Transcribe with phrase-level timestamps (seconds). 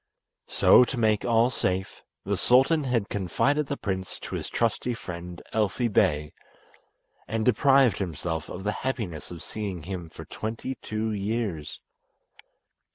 [0.47, 5.39] So, to make all safe, the sultan had confided the prince to his trusty friend
[5.53, 6.33] Elfi Bey,
[7.27, 11.81] and deprived himself of the happiness of seeing him for twenty two years.